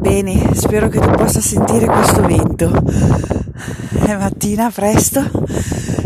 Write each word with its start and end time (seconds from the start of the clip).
Bene, 0.00 0.54
spero 0.54 0.88
che 0.88 0.98
tu 0.98 1.10
possa 1.10 1.42
sentire 1.42 1.84
questo 1.84 2.22
vento. 2.22 2.72
È 3.90 4.16
mattina 4.16 4.70
presto 4.70 5.20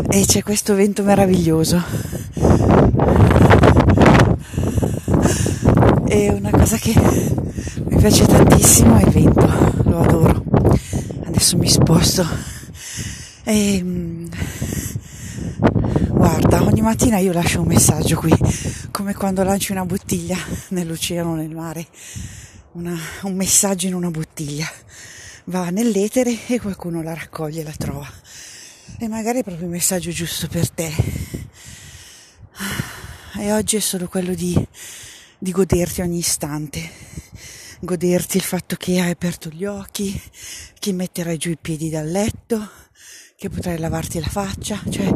e 0.09 0.25
c'è 0.27 0.43
questo 0.43 0.75
vento 0.75 1.05
meraviglioso. 1.05 1.81
E 6.09 6.31
una 6.31 6.51
cosa 6.51 6.77
che 6.77 6.93
mi 7.85 7.97
piace 7.97 8.27
tantissimo 8.27 8.97
è 8.97 9.05
il 9.05 9.11
vento, 9.11 9.47
lo 9.85 10.01
adoro. 10.01 10.43
Adesso 11.27 11.57
mi 11.57 11.69
sposto. 11.69 12.27
E, 13.45 13.81
mm, 13.81 14.27
guarda, 16.09 16.65
ogni 16.65 16.81
mattina 16.81 17.19
io 17.19 17.33
lascio 17.33 17.61
un 17.61 17.69
messaggio 17.69 18.17
qui, 18.17 18.35
come 18.91 19.15
quando 19.15 19.45
lanci 19.45 19.71
una 19.71 19.85
bottiglia 19.85 20.37
nell'oceano, 20.71 21.37
nel 21.37 21.55
mare 21.55 21.87
una, 22.75 22.99
un 23.23 23.35
messaggio 23.35 23.87
in 23.87 23.95
una 23.95 24.11
bottiglia, 24.11 24.71
va 25.45 25.71
nell'etere 25.71 26.47
e 26.47 26.61
qualcuno 26.61 27.03
la 27.03 27.15
raccoglie 27.15 27.61
e 27.61 27.65
la 27.65 27.75
trova. 27.77 28.11
E 28.99 29.09
magari 29.09 29.41
è 29.41 29.43
proprio 29.43 29.67
il 29.67 29.73
messaggio 29.73 30.11
giusto 30.11 30.49
per 30.49 30.71
te. 30.71 30.93
E 33.37 33.53
oggi 33.53 33.77
è 33.77 33.81
solo 33.81 34.09
quello 34.09 34.35
di, 34.35 34.57
di 35.39 35.51
goderti 35.51 36.01
ogni 36.01 36.19
istante, 36.19 36.89
goderti 37.81 38.37
il 38.37 38.43
fatto 38.43 38.77
che 38.77 39.01
hai 39.01 39.11
aperto 39.11 39.49
gli 39.51 39.65
occhi, 39.65 40.21
che 40.79 40.93
metterai 40.93 41.37
giù 41.37 41.51
i 41.51 41.59
piedi 41.61 41.91
dal 41.91 42.09
letto, 42.09 42.71
che 43.37 43.49
potrai 43.51 43.79
lavarti 43.79 44.21
la 44.21 44.29
faccia, 44.29 44.81
cioè, 44.89 45.13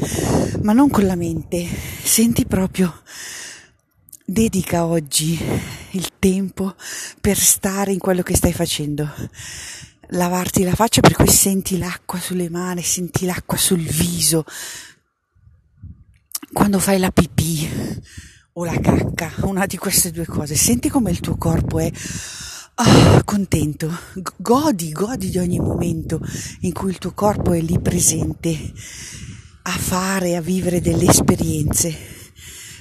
ma 0.62 0.72
non 0.72 0.90
con 0.90 1.06
la 1.06 1.14
mente, 1.14 1.66
senti 2.02 2.44
proprio 2.44 3.02
dedica 4.30 4.84
oggi 4.84 5.40
il 5.92 6.10
tempo 6.18 6.74
per 7.18 7.38
stare 7.38 7.92
in 7.92 7.98
quello 7.98 8.22
che 8.22 8.36
stai 8.36 8.52
facendo. 8.52 9.08
Lavarti 10.10 10.64
la 10.64 10.74
faccia 10.74 11.00
per 11.00 11.14
cui 11.14 11.28
senti 11.28 11.78
l'acqua 11.78 12.20
sulle 12.20 12.50
mani, 12.50 12.82
senti 12.82 13.24
l'acqua 13.24 13.56
sul 13.56 13.80
viso. 13.80 14.44
Quando 16.52 16.78
fai 16.78 16.98
la 16.98 17.10
pipì 17.10 17.70
o 18.52 18.64
la 18.66 18.78
cacca, 18.78 19.32
una 19.44 19.64
di 19.64 19.78
queste 19.78 20.10
due 20.10 20.26
cose, 20.26 20.56
senti 20.56 20.90
come 20.90 21.10
il 21.10 21.20
tuo 21.20 21.38
corpo 21.38 21.78
è 21.78 21.90
oh, 22.74 23.24
contento, 23.24 23.90
godi, 24.36 24.92
godi 24.92 25.30
di 25.30 25.38
ogni 25.38 25.58
momento 25.58 26.20
in 26.60 26.74
cui 26.74 26.90
il 26.90 26.98
tuo 26.98 27.12
corpo 27.12 27.54
è 27.54 27.60
lì 27.62 27.78
presente 27.80 28.72
a 29.62 29.70
fare, 29.70 30.36
a 30.36 30.42
vivere 30.42 30.82
delle 30.82 31.06
esperienze 31.06 32.17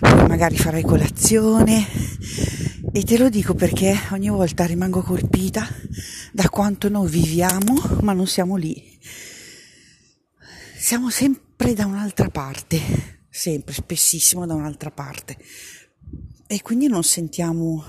magari 0.01 0.57
farai 0.57 0.83
colazione. 0.83 1.85
E 2.91 3.03
te 3.03 3.17
lo 3.17 3.29
dico 3.29 3.53
perché 3.53 3.95
ogni 4.11 4.29
volta 4.29 4.65
rimango 4.65 5.01
colpita 5.01 5.67
da 6.31 6.49
quanto 6.49 6.89
noi 6.89 7.09
viviamo 7.09 7.99
ma 8.01 8.13
non 8.13 8.27
siamo 8.27 8.55
lì. 8.55 8.97
Siamo 10.77 11.09
sempre 11.09 11.73
da 11.73 11.85
un'altra 11.85 12.29
parte, 12.29 13.25
sempre, 13.29 13.73
spessissimo 13.73 14.45
da 14.45 14.53
un'altra 14.53 14.91
parte. 14.91 15.37
E 16.47 16.61
quindi 16.61 16.87
non 16.87 17.03
sentiamo 17.03 17.83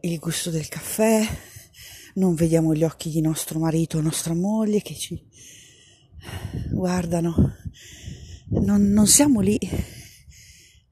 il 0.00 0.18
gusto 0.18 0.50
del 0.50 0.68
caffè, 0.68 1.26
non 2.14 2.34
vediamo 2.34 2.74
gli 2.74 2.84
occhi 2.84 3.10
di 3.10 3.20
nostro 3.20 3.58
marito 3.58 3.98
o 3.98 4.00
nostra 4.00 4.34
moglie 4.34 4.80
che 4.80 4.94
ci 4.94 5.22
guardano, 6.70 7.56
non, 8.48 8.90
non 8.90 9.06
siamo 9.06 9.40
lì 9.40 9.58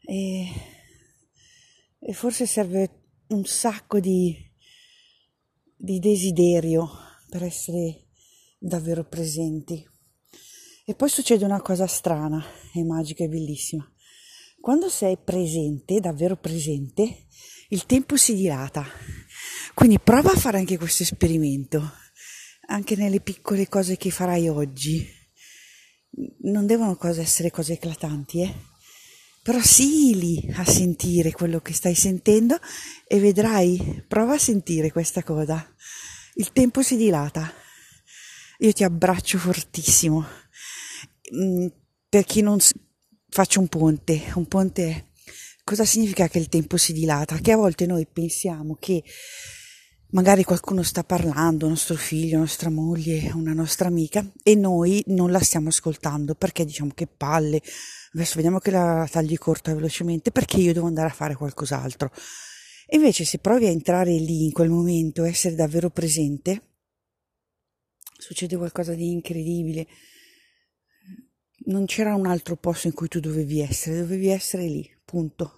e, 0.06 0.48
e 1.98 2.12
forse 2.12 2.46
serve 2.46 3.02
un 3.28 3.44
sacco 3.44 3.98
di, 3.98 4.34
di 5.76 5.98
desiderio 5.98 6.88
per 7.28 7.42
essere 7.42 8.06
davvero 8.58 9.04
presenti. 9.04 9.84
E 10.88 10.94
poi 10.94 11.08
succede 11.08 11.44
una 11.44 11.60
cosa 11.60 11.86
strana 11.88 12.42
e 12.72 12.84
magica 12.84 13.24
e 13.24 13.28
bellissima. 13.28 13.90
Quando 14.60 14.88
sei 14.88 15.16
presente, 15.16 15.98
davvero 16.00 16.36
presente, 16.36 17.26
il 17.70 17.86
tempo 17.86 18.16
si 18.16 18.34
dilata. 18.34 18.86
Quindi 19.74 19.98
prova 19.98 20.30
a 20.30 20.36
fare 20.36 20.58
anche 20.58 20.78
questo 20.78 21.02
esperimento, 21.02 21.92
anche 22.68 22.94
nelle 22.94 23.20
piccole 23.20 23.68
cose 23.68 23.96
che 23.96 24.10
farai 24.10 24.48
oggi. 24.48 25.04
Non 26.42 26.66
devono 26.66 26.96
cose 26.96 27.20
essere 27.20 27.50
cose 27.50 27.74
eclatanti, 27.74 28.42
eh? 28.42 28.54
Però 29.46 29.60
sii 29.60 30.18
lì 30.18 30.50
a 30.56 30.64
sentire 30.64 31.30
quello 31.30 31.60
che 31.60 31.72
stai 31.72 31.94
sentendo 31.94 32.58
e 33.06 33.20
vedrai, 33.20 34.02
prova 34.08 34.34
a 34.34 34.38
sentire 34.38 34.90
questa 34.90 35.22
cosa. 35.22 35.64
Il 36.34 36.50
tempo 36.50 36.82
si 36.82 36.96
dilata. 36.96 37.48
Io 38.58 38.72
ti 38.72 38.82
abbraccio 38.82 39.38
fortissimo. 39.38 40.26
Mm, 41.32 41.68
per 42.08 42.24
chi 42.24 42.40
non 42.40 42.58
faccio 43.28 43.60
un 43.60 43.68
ponte, 43.68 44.32
un 44.34 44.48
ponte 44.48 45.12
cosa 45.62 45.84
significa 45.84 46.26
che 46.26 46.38
il 46.38 46.48
tempo 46.48 46.76
si 46.76 46.92
dilata? 46.92 47.38
Che 47.38 47.52
a 47.52 47.56
volte 47.56 47.86
noi 47.86 48.04
pensiamo 48.04 48.74
che 48.80 49.04
magari 50.10 50.44
qualcuno 50.44 50.82
sta 50.82 51.02
parlando, 51.02 51.68
nostro 51.68 51.96
figlio, 51.96 52.38
nostra 52.38 52.70
moglie, 52.70 53.32
una 53.32 53.52
nostra 53.52 53.88
amica 53.88 54.24
e 54.42 54.54
noi 54.54 55.02
non 55.08 55.30
la 55.30 55.40
stiamo 55.40 55.68
ascoltando 55.68 56.34
perché 56.34 56.64
diciamo 56.64 56.92
che 56.94 57.06
palle, 57.06 57.60
adesso 58.12 58.34
vediamo 58.36 58.58
che 58.58 58.70
la 58.70 59.08
tagli 59.10 59.36
corta 59.36 59.74
velocemente 59.74 60.30
perché 60.30 60.58
io 60.58 60.72
devo 60.72 60.86
andare 60.86 61.08
a 61.08 61.12
fare 61.12 61.34
qualcos'altro. 61.34 62.10
Invece 62.90 63.24
se 63.24 63.38
provi 63.38 63.66
a 63.66 63.70
entrare 63.70 64.12
lì 64.12 64.44
in 64.44 64.52
quel 64.52 64.68
momento, 64.68 65.24
essere 65.24 65.56
davvero 65.56 65.90
presente, 65.90 66.62
succede 68.16 68.56
qualcosa 68.56 68.94
di 68.94 69.10
incredibile. 69.10 69.86
Non 71.66 71.86
c'era 71.86 72.14
un 72.14 72.26
altro 72.26 72.56
posto 72.56 72.86
in 72.86 72.94
cui 72.94 73.08
tu 73.08 73.18
dovevi 73.18 73.60
essere, 73.60 73.98
dovevi 73.98 74.28
essere 74.28 74.66
lì, 74.66 74.88
punto. 75.04 75.55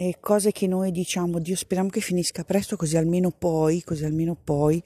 E 0.00 0.18
cose 0.20 0.52
che 0.52 0.68
noi 0.68 0.92
diciamo, 0.92 1.40
Dio 1.40 1.56
speriamo 1.56 1.88
che 1.88 2.00
finisca 2.00 2.44
presto 2.44 2.76
così 2.76 2.96
almeno 2.96 3.32
poi, 3.32 3.82
così 3.82 4.04
almeno 4.04 4.36
poi. 4.36 4.80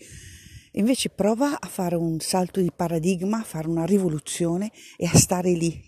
Invece 0.70 1.10
prova 1.10 1.60
a 1.60 1.68
fare 1.68 1.96
un 1.96 2.18
salto 2.18 2.62
di 2.62 2.72
paradigma, 2.74 3.40
a 3.40 3.44
fare 3.44 3.68
una 3.68 3.84
rivoluzione 3.84 4.72
e 4.96 5.04
a 5.04 5.14
stare 5.14 5.52
lì, 5.52 5.78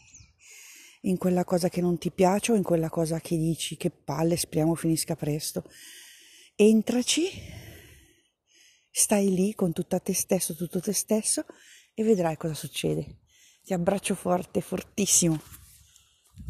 in 1.05 1.17
quella 1.17 1.43
cosa 1.43 1.71
che 1.71 1.81
non 1.81 1.97
ti 1.97 2.11
piace 2.11 2.53
o 2.53 2.55
in 2.55 2.63
quella 2.63 2.91
cosa 2.91 3.19
che 3.19 3.39
dici 3.39 3.79
che 3.79 3.89
palle, 3.89 4.37
speriamo 4.37 4.75
finisca 4.75 5.17
presto. 5.17 5.65
Entraci, 6.55 7.27
stai 8.91 9.35
lì 9.35 9.55
con 9.55 9.73
tutta 9.73 10.01
te 10.01 10.13
stesso, 10.13 10.55
tutto 10.55 10.81
te 10.81 10.93
stesso 10.93 11.47
e 11.95 12.05
vedrai 12.05 12.37
cosa 12.37 12.53
succede. 12.53 13.21
Ti 13.63 13.73
abbraccio 13.73 14.15
forte, 14.15 14.61
fortissimo. 14.61 15.41